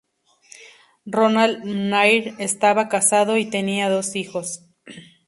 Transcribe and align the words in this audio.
Ronald 1.05 1.63
McNair 1.63 2.33
estaba 2.39 2.89
casado 2.89 3.37
y 3.37 3.45
tenía 3.51 3.87
dos 3.87 4.15
hijos. 4.15 4.65